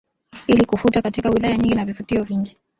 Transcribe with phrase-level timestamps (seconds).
[0.47, 2.57] ili kufuta katika wilaya nyingi na vivutio vingi